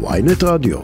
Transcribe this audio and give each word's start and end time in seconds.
ויינט 0.00 0.42
רדיו. 0.44 0.78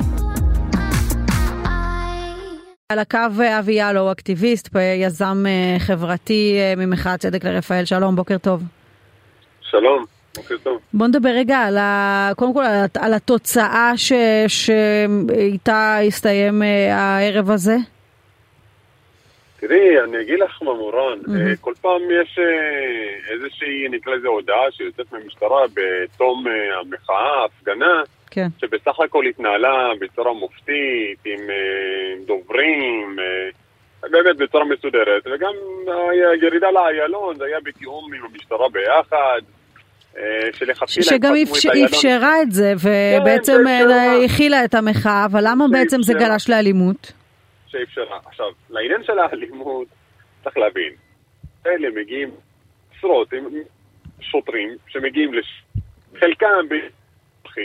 על 2.88 2.98
הקו 2.98 3.18
אבי 3.58 3.72
יאלו, 3.72 4.12
אקטיביסט, 4.12 4.68
יזם 4.96 5.44
אה, 5.46 5.78
חברתי 5.78 6.58
אה, 6.58 6.74
ממחאת 6.76 7.20
צדק 7.20 7.44
לרפאל. 7.44 7.84
שלום, 7.84 8.16
בוקר 8.16 8.38
טוב. 8.38 8.62
שלום, 9.60 10.04
בוקר 10.36 10.54
טוב. 10.62 10.78
בוא 10.94 11.06
נדבר 11.06 11.28
רגע 11.28 11.58
על 11.58 11.76
ה... 11.76 12.30
קודם 12.36 12.54
כל 12.54 12.62
על, 12.62 12.86
על 12.98 13.14
התוצאה 13.14 13.92
ש... 13.96 14.12
שאיתה 14.48 15.98
הסתיים 16.06 16.62
אה, 16.62 16.96
הערב 16.96 17.50
הזה. 17.50 17.76
תראי, 19.60 20.00
אני 20.04 20.20
אגיד 20.20 20.38
לך 20.38 20.62
ממורן, 20.62 21.18
mm-hmm. 21.26 21.56
כל 21.60 21.72
פעם 21.80 22.02
יש 22.22 22.38
איזושהי, 23.30 23.88
נקרא 23.90 24.14
לזה 24.14 24.28
הודעה 24.28 24.70
שיוצאת 24.70 25.12
מהמשטרה 25.12 25.60
בתום 25.74 26.44
המחאה, 26.80 27.42
ההפגנה, 27.42 28.02
כן. 28.34 28.48
שבסך 28.58 29.00
הכל 29.00 29.26
התנהלה 29.26 29.90
בצורה 30.00 30.32
מופתית, 30.32 31.18
עם 31.24 31.40
דוברים, 32.26 33.16
באמת 34.02 34.36
בצורה 34.36 34.64
מסודרת, 34.64 35.26
וגם 35.26 35.54
הירידה 36.10 36.70
לאיילון, 36.70 37.36
זה 37.36 37.44
היה 37.44 37.58
בתיאום 37.64 38.14
עם 38.14 38.24
המשטרה 38.24 38.68
ביחד. 38.68 39.40
שגם 41.02 41.34
אפשרה 41.84 42.42
את 42.42 42.52
זה, 42.52 42.72
ובעצם 42.82 43.52
כן, 43.66 44.24
הכילה 44.24 44.64
את 44.64 44.74
המחאה, 44.74 45.24
אבל 45.24 45.40
למה 45.44 45.64
בעצם 45.72 46.02
זה 46.02 46.12
גלש 46.14 46.48
לאלימות? 46.48 47.12
שאפשרה. 47.66 48.18
עכשיו, 48.26 48.46
לעניין 48.70 49.04
של 49.04 49.18
האלימות, 49.18 49.88
צריך 50.44 50.56
להבין, 50.56 50.92
אלה 51.66 51.88
מגיעים 52.00 52.30
עשרות 52.96 53.28
שוטרים 54.20 54.68
שמגיעים, 54.86 55.34
לש... 55.34 55.62
חלקם 56.20 56.66
אה, 56.72 57.62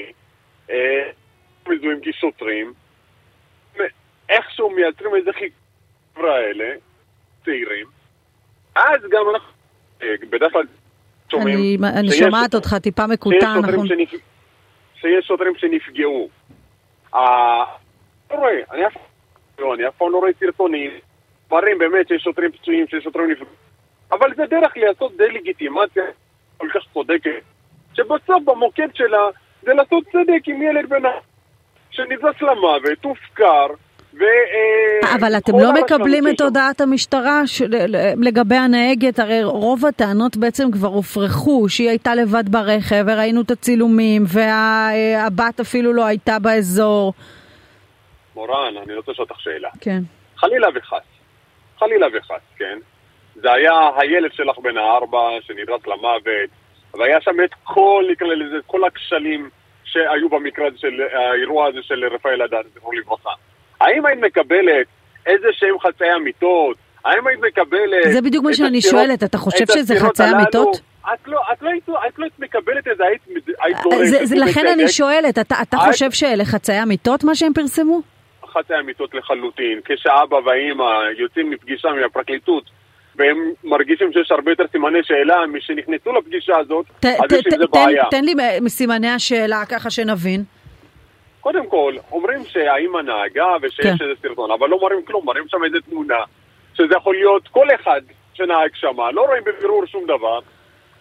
מזוהים 1.68 2.00
כשוטרים, 2.02 2.74
איכשהו 4.30 4.70
מייצרים 4.70 5.16
איזה 5.16 5.32
חברה 5.34 6.36
האלה, 6.36 6.76
צעירים, 7.46 7.86
אז 8.76 9.02
גם 9.12 9.22
אנחנו 9.34 9.50
אה, 10.02 10.16
בדרך 10.30 10.52
כלל 10.52 10.64
שומעים... 11.32 11.84
אני, 11.84 12.00
אני 12.00 12.12
שומעת 12.12 12.56
אותך 12.56 12.76
טיפה 12.84 13.08
מקוטן, 13.08 13.60
נכון? 13.64 13.88
שנפ... 13.88 14.10
שיש 14.96 15.28
שוטרים 15.28 15.54
שנפגעו. 15.58 16.30
אה, 17.16 17.64
רואה, 18.32 18.60
אני 18.72 18.88
אף 18.88 18.94
לא, 19.60 19.76
אני 19.76 19.88
אף 19.88 19.96
פעם 19.98 20.12
לא 20.12 20.18
רואה 20.18 20.32
סרטונים, 20.40 20.92
דברים 21.48 21.78
באמת 21.78 22.08
שיש 22.08 22.24
שוטרים 22.24 22.52
פצועים, 22.52 22.88
שיש 22.88 23.04
שוטרים 23.04 23.32
נפגעים. 23.32 23.54
אבל 24.12 24.36
זה 24.36 24.46
דרך 24.46 24.74
לעשות 24.76 25.18
דה-לגיטימציה 25.18 26.04
כל 26.58 26.68
כך 26.74 26.82
צודקת, 26.94 27.42
שבסוף 27.94 28.44
במוקד 28.46 28.88
שלה 28.94 29.28
זה 29.62 29.74
לעשות 29.74 30.04
צדק 30.04 30.48
עם 30.48 30.62
ילד 30.62 30.90
בן 30.90 31.02
שנזרק 31.92 32.42
למוות, 32.42 33.04
הופקר, 33.04 33.68
ו... 34.14 34.24
אה, 34.24 35.16
אבל 35.16 35.38
אתם 35.38 35.60
לא 35.60 35.74
מקבלים 35.74 36.28
את 36.28 36.42
הודעת 36.42 36.82
המשטרה 36.82 37.42
לגבי 38.18 38.56
הנהגת, 38.56 39.20
הרי 39.20 39.44
רוב 39.44 39.86
הטענות 39.86 40.38
בעצם 40.38 40.72
כבר 40.72 40.88
הופרכו, 40.88 41.70
שהיא 41.70 41.90
הייתה 41.90 42.16
לבד 42.16 42.50
ברכב, 42.50 43.06
וראינו 43.08 43.42
את 43.42 43.52
הצילומים, 43.52 44.24
והבת 44.28 45.60
אפילו 45.60 45.94
לא 45.94 46.06
הייתה 46.06 46.40
באזור. 46.40 47.14
מורן, 48.36 48.74
אני 48.84 48.94
רוצה 48.94 49.12
לשאול 49.12 49.28
אותך 49.30 49.42
שאלה. 49.42 49.70
כן. 49.82 50.00
חלילה 50.38 50.68
וחס, 50.76 51.06
חלילה 51.80 52.08
וחס, 52.18 52.42
כן? 52.58 52.78
זה 53.36 53.52
היה 53.52 53.90
הילד 53.98 54.34
שלך 54.34 54.58
בן 54.60 54.78
הארבע 54.78 55.20
שנדרס 55.42 55.88
למוות, 55.88 56.50
והיה 56.94 57.22
שם 57.22 57.44
את 57.44 57.54
כל, 57.64 58.06
נקרא 58.12 58.28
לזה, 58.28 58.58
את 58.58 58.64
כל 58.68 58.84
הכשלים 58.84 59.50
שהיו 59.84 60.30
במקרה 60.30 60.68
של 60.76 61.02
האירוע 61.14 61.68
הזה 61.68 61.80
של 61.82 62.06
רפאל 62.06 62.42
אדן, 62.42 62.62
זכרו 62.76 62.92
לברכה. 62.92 63.30
האם 63.82 64.06
היית 64.06 64.20
מקבלת 64.20 64.88
איזה 65.26 65.48
שהם 65.52 65.80
חצאי 65.80 66.16
אמיתות? 66.16 66.78
האם 67.06 67.28
היית 67.28 67.40
מקבלת... 67.40 68.12
זה 68.12 68.22
בדיוק 68.22 68.46
מה 68.46 68.54
שאני 68.54 68.82
שואלת, 68.82 69.24
אתה 69.24 69.38
חושב 69.38 69.66
שזה 69.68 70.00
חצאי 70.00 70.32
אמיתות? 70.36 70.82
את 71.14 71.28
לא, 71.28 71.40
את 71.54 71.62
לא, 71.62 71.70
היית, 71.70 71.84
את 71.84 72.20
לא 72.20 72.24
היית 72.24 72.40
מקבלת 72.40 72.88
את 72.88 72.98
זה, 72.98 73.04
היית, 73.04 73.22
היית 73.62 73.78
דורשת. 73.84 74.36
לכן 74.36 74.68
אני 74.68 74.88
שואלת, 74.88 75.40
אתה, 75.40 75.56
אתה 75.62 75.78
היית... 75.78 75.92
חושב 75.92 76.12
שאלה 76.12 76.46
חצאי 76.46 76.84
אמיתות 76.84 77.24
מה 77.24 77.36
שהם 77.36 77.54
פרסמו? 77.54 78.02
חצאי 78.46 78.80
אמיתות 78.80 79.14
לחלוטין. 79.14 79.80
כשאבא 79.86 80.36
והאימא 80.36 80.84
יוצאים 81.18 81.50
מפגישה 81.50 81.90
מהפרקליטות 81.90 82.64
והם 83.20 83.52
מרגישים 83.64 84.14
שיש 84.14 84.32
הרבה 84.32 84.52
יותר 84.52 84.64
סימני 84.72 85.00
שאלה 85.04 85.48
משנכנסו 85.48 86.14
לפגישה 86.14 86.58
הזאת, 86.58 86.86
ת, 87.00 87.06
אז 87.06 87.30
ת, 87.30 87.32
יש 87.32 87.46
איזה 87.54 87.66
בעיה. 87.74 88.06
תן 88.12 88.26
לי 88.26 88.34
מסימני 88.62 89.10
השאלה 89.10 89.66
ככה 89.70 89.90
שנבין. 89.90 90.44
קודם 91.40 91.68
כל, 91.68 91.94
אומרים 92.12 92.46
שהאימא 92.46 93.02
נהגה 93.02 93.48
ושיש 93.62 93.86
כן. 93.86 93.92
איזה 93.92 94.14
סרטון, 94.22 94.52
אבל 94.52 94.70
לא 94.70 94.80
מראים 94.82 95.06
כלום, 95.06 95.26
מראים 95.26 95.44
שם 95.48 95.64
איזה 95.64 95.78
תמונה, 95.90 96.20
שזה 96.74 96.96
יכול 96.96 97.16
להיות 97.16 97.48
כל 97.48 97.68
אחד 97.76 98.02
שנהג 98.34 98.70
שם, 98.74 98.98
לא 99.14 99.22
רואים 99.22 99.44
בבירור 99.44 99.86
שום 99.86 100.04
דבר, 100.06 100.40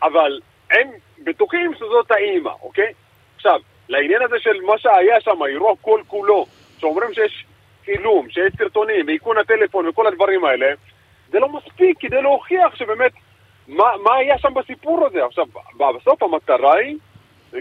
אבל 0.02 0.40
הם 0.70 0.88
בטוחים 1.24 1.74
שזאת 1.74 2.10
האימא, 2.10 2.50
אוקיי? 2.62 2.92
עכשיו, 3.36 3.60
לעניין 3.88 4.22
הזה 4.22 4.36
של 4.38 4.60
מה 4.60 4.78
שהיה 4.78 5.20
שם, 5.20 5.42
האירוע 5.42 5.74
כל 5.80 6.00
כולו, 6.06 6.46
שאומרים 6.78 7.14
שיש 7.14 7.44
צילום, 7.84 8.30
שיש 8.30 8.52
סרטונים, 8.58 9.06
ואיכון 9.06 9.38
הטלפון 9.38 9.88
וכל 9.88 10.06
הדברים 10.06 10.44
האלה, 10.44 10.66
זה 11.30 11.38
לא 11.38 11.48
מספיק 11.48 11.96
כדי 12.00 12.22
להוכיח 12.22 12.76
שבאמת 12.76 13.12
מה, 13.68 13.84
מה 14.04 14.14
היה 14.14 14.38
שם 14.38 14.54
בסיפור 14.54 15.06
הזה. 15.06 15.24
עכשיו, 15.24 15.46
בסוף 15.96 16.22
המטרה 16.22 16.74
היא, 16.74 16.96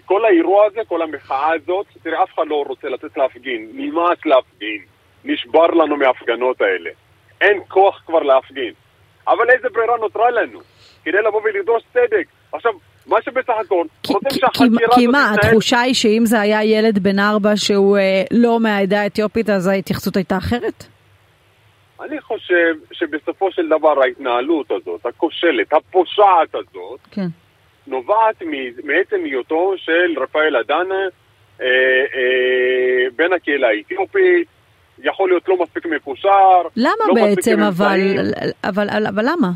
כל 0.05 0.25
האירוע 0.25 0.65
הזה, 0.65 0.79
כל 0.87 1.01
המחאה 1.01 1.53
הזאת, 1.53 1.85
תראה, 2.03 2.23
אף 2.23 2.33
אחד 2.33 2.47
לא 2.47 2.63
רוצה 2.67 2.89
לצאת 2.89 3.17
להפגין, 3.17 3.69
נמאס 3.73 4.17
להפגין, 4.25 4.81
נשבר 5.25 5.67
לנו 5.67 5.97
מההפגנות 5.97 6.61
האלה. 6.61 6.89
אין 7.41 7.59
כוח 7.67 8.01
כבר 8.05 8.19
להפגין. 8.19 8.73
אבל 9.27 9.49
איזה 9.49 9.67
ברירה 9.73 9.97
נותרה 9.97 10.31
לנו? 10.31 10.59
כדי 11.03 11.17
לבוא 11.27 11.41
ולדרוש 11.43 11.83
צדק. 11.93 12.25
עכשיו, 12.51 12.71
מה 13.07 13.17
שבסך 13.21 13.53
הכל, 13.65 13.85
רוצים 14.07 14.39
שהחקירה 14.39 14.67
הזאת 14.83 14.95
כי 14.95 15.07
מה, 15.07 15.33
התחושה 15.33 15.79
היא 15.79 15.93
שאם 15.93 16.23
זה 16.25 16.41
היה 16.41 16.63
ילד 16.63 16.99
בן 16.99 17.19
ארבע 17.19 17.51
שהוא 17.55 17.97
אה, 17.97 18.23
לא 18.31 18.59
מהעדה 18.59 19.01
האתיופית, 19.01 19.49
אז 19.49 19.67
ההתייחסות 19.67 20.15
הייתה 20.15 20.37
אחרת? 20.37 20.87
אני 22.01 22.21
חושב 22.21 22.75
שבסופו 22.91 23.51
של 23.51 23.69
דבר 23.69 24.01
ההתנהלות 24.01 24.71
הזאת, 24.71 25.05
הכושלת, 25.05 25.73
הפושעת 25.73 26.55
הזאת, 26.55 26.99
כן. 27.11 27.27
נובעת 27.87 28.43
מעצם 28.83 29.23
היותו 29.23 29.73
של 29.77 30.13
רפאל 30.17 30.55
אדנה 30.55 31.07
אה, 31.61 31.65
אה, 32.15 33.09
בין 33.15 33.33
הקהילה 33.33 33.67
האתיופית, 33.67 34.47
יכול 34.99 35.29
להיות 35.29 35.47
לא 35.47 35.57
מספיק 35.57 35.85
מקושר. 35.85 36.61
למה 36.75 36.91
לא 37.07 37.13
בעצם, 37.13 37.59
אבל, 37.59 37.99
אבל, 38.63 38.89
אבל, 38.89 39.07
אבל 39.07 39.25
למה? 39.25 39.51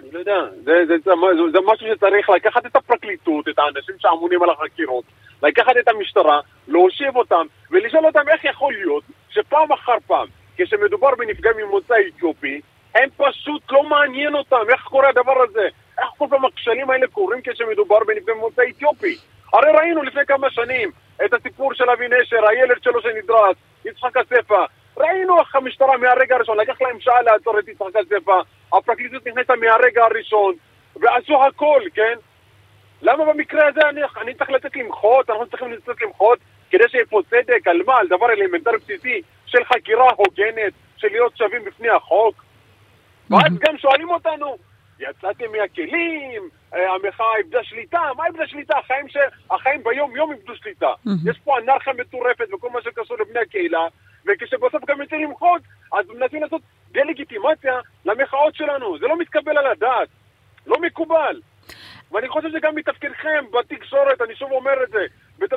אני 0.00 0.12
לא 0.12 0.18
יודע, 0.18 0.40
זה, 0.64 0.72
זה, 0.86 0.94
זה, 1.04 1.10
זה, 1.36 1.42
זה 1.52 1.58
משהו 1.66 1.86
שצריך 1.94 2.30
לקחת 2.30 2.66
את 2.66 2.76
הפרקליטות, 2.76 3.48
את 3.48 3.58
האנשים 3.58 3.94
שאמונים 3.98 4.42
על 4.42 4.50
החקירות, 4.50 5.04
לקחת 5.42 5.76
את 5.80 5.88
המשטרה, 5.88 6.40
להושיב 6.68 7.16
אותם 7.16 7.46
ולשאול 7.70 8.06
אותם 8.06 8.28
איך 8.28 8.44
יכול 8.44 8.72
להיות 8.72 9.04
שפעם 9.30 9.72
אחר 9.72 9.96
פעם, 10.06 10.26
כשמדובר 10.56 11.14
בנפגע 11.14 11.50
ממוצא 11.56 11.94
אתיופי, 12.08 12.60
הם 12.94 13.08
פשוט 13.16 13.62
לא 13.70 13.82
מעניין 13.82 14.34
אותם 14.34 14.62
איך 14.68 14.82
קורה 14.82 15.08
הדבר 15.08 15.42
הזה, 15.42 15.68
איך 15.98 16.08
כל 16.18 16.26
פעם 16.30 16.44
הכשלים 16.44 16.90
האלה 16.90 17.06
קורים 17.06 17.40
כשמדובר 17.44 17.98
בנפגע 18.06 18.34
ממוצא 18.34 18.62
אתיופי. 18.70 19.16
הרי 19.52 19.72
ראינו 19.72 20.02
לפני 20.02 20.26
כמה 20.26 20.50
שנים 20.50 20.90
את 21.24 21.34
הסיפור 21.34 21.74
של 21.74 21.90
אבי 21.90 22.06
נשר, 22.08 22.48
הילד 22.48 22.82
שלו 22.82 23.02
שנדרס, 23.02 23.56
יצחק 23.84 24.16
אספה. 24.16 24.64
ראינו 24.96 25.40
איך 25.40 25.56
המשטרה 25.56 25.96
מהרגע 25.96 26.34
הראשון, 26.34 26.58
לקח 26.58 26.82
להם 26.82 27.00
שעה 27.00 27.22
לעצור 27.22 27.58
את 27.58 27.68
יצחק 27.68 27.96
אספה, 27.96 28.40
הפרקליטות 28.72 29.26
נכנסה 29.26 29.56
מהרגע 29.56 30.04
הראשון, 30.04 30.54
ועשו 30.96 31.44
הכל, 31.44 31.82
כן? 31.94 32.14
למה 33.02 33.24
במקרה 33.24 33.66
הזה 33.66 33.80
אני, 33.88 34.00
אני 34.20 34.34
צריך 34.34 34.50
לצאת 34.50 34.76
למחות, 34.76 35.30
אנחנו 35.30 35.46
צריכים 35.46 35.72
לצאת 35.72 36.02
למחות 36.02 36.38
כדי 36.70 36.88
שיהיה 36.88 37.04
פה 37.06 37.20
צדק, 37.30 37.66
על 37.66 37.82
מה? 37.86 37.98
על 37.98 38.08
דבר 38.08 38.32
אלמנטרי 38.32 38.78
בסיסי 38.78 39.22
של 39.54 39.64
חקירה 39.64 40.10
הוגנת, 40.16 40.72
של 40.96 41.08
להיות 41.08 41.36
שווים 41.36 41.64
בפני 41.64 41.88
החוק? 41.88 42.44
ואז 43.30 43.58
גם 43.60 43.78
שואלים 43.78 44.10
אותנו, 44.10 44.56
יצאתם 44.98 45.44
מהכלים, 45.52 46.48
אה, 46.74 46.94
המחאה 46.94 47.36
איבדה 47.38 47.64
שליטה, 47.64 48.00
מה 48.16 48.26
איבדה 48.26 48.46
שליטה? 48.46 48.78
החיים, 48.78 49.08
ש... 49.08 49.16
החיים 49.50 49.84
ביום 49.84 50.16
יום 50.16 50.32
איבדו 50.32 50.56
שליטה. 50.56 50.92
יש 51.30 51.38
פה 51.44 51.58
אנרכיה 51.58 51.92
מטורפת 51.92 52.54
וכל 52.54 52.70
מה 52.70 52.82
שקשור 52.82 53.16
לבני 53.20 53.40
הקהילה, 53.40 53.86
וכשבסוף 54.26 54.84
גם 54.86 55.02
יוצאים 55.02 55.22
למחות, 55.22 55.62
אז 55.92 56.06
מנסים 56.08 56.42
לעשות 56.42 56.62
דה-לגיטימציה 56.92 57.80
למחאות 58.04 58.54
שלנו. 58.54 58.98
זה 58.98 59.06
לא 59.06 59.18
מתקבל 59.18 59.58
על 59.58 59.66
הדעת, 59.66 60.08
לא 60.66 60.80
מקובל. 60.80 61.40
ואני 62.12 62.28
חושב 62.28 62.48
שגם 62.52 62.74
מתפקידכם 62.74 63.44
בתקשורת, 63.52 64.20
אני 64.20 64.36
שוב 64.36 64.52
אומר 64.52 64.82
את 64.84 64.90
זה, 64.90 65.06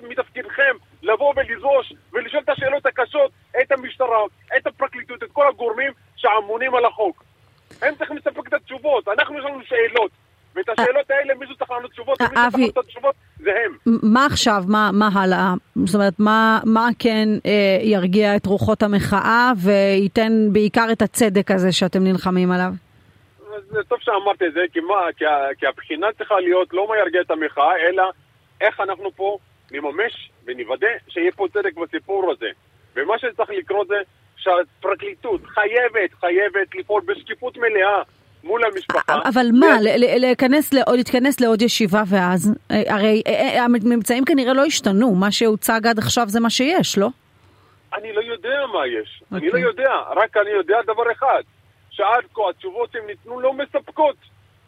מתפקידכם 0.10 0.76
לבוא 1.02 1.34
ולזרוש 1.36 1.94
ולשאול 2.14 2.44
את 2.44 2.50
השאלות 2.50 2.86
הקשות, 2.86 3.32
את 3.62 3.72
המשטרה, 3.72 4.20
את 4.58 4.68
הפרקליטות, 4.68 5.24
את 5.24 5.32
כל 5.32 5.48
הגורמים 5.48 5.92
שאמונים 6.16 6.76
על 6.76 6.86
החוק. 6.86 7.24
הם 7.82 7.96
צריכים 7.96 8.18
לספק 8.18 8.48
את 8.48 8.54
התשובות, 8.54 9.08
אנחנו 9.08 9.40
יש 9.40 9.46
לנו 9.46 9.64
שאלות. 9.64 10.12
ואת 10.56 10.70
השאלות 10.70 11.12
האלה 11.12 11.36
מישהו 11.36 11.56
צריך 11.56 11.72
לענות 11.72 11.92
תשובות, 11.92 12.22
ומי 12.22 12.22
שצריך 12.22 12.22
לענות 12.22 12.22
את 12.22 12.26
זה 13.40 13.52
הם. 13.66 14.00
מה 14.04 14.26
עכשיו, 14.26 14.64
מה, 14.68 14.90
מה 14.94 15.10
הלאה? 15.14 15.54
זאת 15.86 15.96
אומרת, 15.96 16.14
מה, 16.20 16.60
מה 16.66 16.88
כן 17.00 17.30
אה, 17.46 17.78
ירגיע 17.82 18.36
את 18.36 18.46
רוחות 18.46 18.84
המחאה 18.84 19.52
וייתן 19.64 20.32
בעיקר 20.52 20.86
את 20.92 21.02
הצדק 21.02 21.52
הזה 21.52 21.72
שאתם 21.72 22.04
נלחמים 22.04 22.52
עליו? 22.52 22.72
זה 23.70 23.84
טוב 23.88 24.00
שאמרת 24.02 24.42
את 24.42 24.54
זה, 24.54 24.62
כי, 24.74 24.80
מה, 24.80 24.96
כי, 25.18 25.26
כי 25.60 25.68
הבחינה 25.68 26.08
צריכה 26.18 26.40
להיות 26.40 26.74
לא 26.74 26.88
מה 26.90 26.98
ירגיע 26.98 27.22
את 27.22 27.32
המחאה, 27.32 27.78
אלא 27.90 28.04
איך 28.62 28.80
אנחנו 28.80 29.12
פה 29.16 29.38
נממש 29.72 30.32
ונוודא 30.46 30.88
שיהיה 31.08 31.32
פה 31.32 31.48
צדק 31.54 31.74
בסיפור 31.78 32.32
הזה. 32.32 32.50
ומה 32.96 33.20
שצריך 33.20 33.50
לקרות 33.50 33.88
זה 33.88 33.96
שהפרקליטות 34.38 35.42
חייבת, 35.46 36.14
חייבת 36.20 36.76
לפעול 36.76 37.02
בשקיפות 37.06 37.58
מלאה. 37.58 38.02
מול 38.44 38.66
המשפחה. 38.66 39.20
אבל 39.30 39.48
מה, 39.60 39.68
להיכנס, 39.98 40.74
להתכנס 40.74 41.42
לעוד 41.42 41.62
ישיבה 41.62 42.04
ואז? 42.08 42.56
הרי 42.70 43.22
אה, 43.28 43.34
אה, 43.34 43.64
הממצאים 43.64 44.26
כנראה 44.26 44.54
לא 44.54 44.66
השתנו, 44.66 45.16
מה 45.16 45.32
שהוצג 45.32 45.88
עד 45.88 46.00
עכשיו 46.00 46.24
זה 46.28 46.40
מה 46.40 46.50
שיש, 46.50 46.98
לא? 46.98 47.08
אני 47.98 48.14
לא 48.14 48.22
יודע 48.22 48.60
מה 48.74 48.88
יש. 48.88 49.24
אני 49.32 49.42
לא 49.42 49.48
אוקיי. 49.48 49.62
יודע, 49.62 49.94
רק 50.16 50.38
אני 50.38 50.50
יודע 50.50 50.82
דבר 50.82 51.12
אחד, 51.12 51.42
שעד 51.90 52.24
כה 52.34 52.42
התשובות 52.50 52.92
שהם 52.92 53.08
ניתנו 53.08 53.40
לא 53.40 53.54
מספקות, 53.54 54.16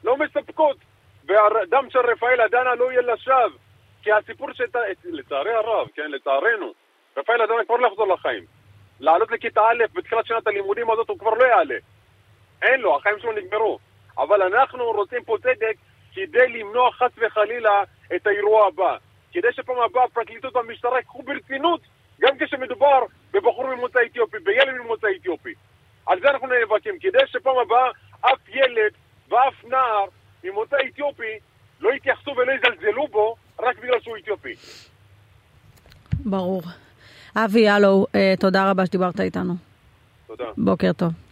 לא 0.03 0.17
מספקות, 0.17 0.77
והדם 1.25 1.89
של 1.89 1.99
רפאל 1.99 2.41
עדנה 2.41 2.75
לא 2.75 2.91
יהיה 2.91 3.01
לשווא, 3.01 3.57
כי 4.03 4.11
הסיפור 4.11 4.53
שאתה, 4.53 4.79
לצערי 5.05 5.53
הרב, 5.53 5.87
כן, 5.95 6.11
לצערנו, 6.11 6.73
רפאל 7.17 7.41
עדנה 7.41 7.65
כבר 7.65 7.75
לא 7.75 7.87
יחזור 7.87 8.07
לחיים. 8.07 8.43
לעלות 8.99 9.31
לכיתה 9.31 9.61
א' 9.61 9.83
בתחילת 9.93 10.25
שנת 10.25 10.47
הלימודים 10.47 10.91
הזאת 10.91 11.09
הוא 11.09 11.19
כבר 11.19 11.33
לא 11.33 11.43
יעלה. 11.43 11.75
אין 12.61 12.81
לו, 12.81 12.97
החיים 12.97 13.19
שלו 13.19 13.31
נגמרו. 13.31 13.79
אבל 14.17 14.41
אנחנו 14.41 14.83
רוצים 14.83 15.23
פה 15.23 15.37
צדק 15.41 15.75
כדי 16.13 16.47
למנוע 16.47 16.91
חס 16.91 17.11
וחלילה 17.17 17.83
את 18.15 18.27
האירוע 18.27 18.67
הבא. 18.67 18.97
כדי 19.31 19.47
שפעם 19.51 19.75
הבאה 19.85 20.03
הפרקליטות 20.03 20.55
והמשטרה 20.55 20.97
ייקחו 20.97 21.23
ברצינות 21.23 21.81
גם 22.21 22.31
כשמדובר 22.39 22.99
בבחור 23.33 23.75
ממוצא 23.75 23.99
אתיופי, 24.05 24.37
בילד 24.43 24.73
ממוצא 24.83 25.07
אתיופי. 25.19 25.53
על 26.05 26.19
זה 26.21 26.29
אנחנו 26.29 26.47
נאבקים, 26.47 26.99
כדי 26.99 27.19
שפעם 27.25 27.55
הבאה 27.57 27.89
אף 28.21 28.49
ילד 28.49 28.91
ואף 29.29 29.65
נער 29.65 30.05
ממוצא 30.43 30.77
אתיופי 30.89 31.39
לא 31.79 31.93
יתייחסו 31.93 32.31
ולא 32.31 32.51
יזלזלו 32.51 33.07
בו 33.07 33.35
רק 33.59 33.77
בגלל 33.79 33.99
שהוא 34.01 34.17
אתיופי. 34.17 34.55
ברור. 36.25 36.61
אבי 37.35 37.59
ילו, 37.59 38.05
אה, 38.15 38.33
תודה 38.39 38.69
רבה 38.69 38.85
שדיברת 38.85 39.19
איתנו. 39.19 39.53
תודה. 40.27 40.45
בוקר 40.57 40.93
טוב. 40.93 41.28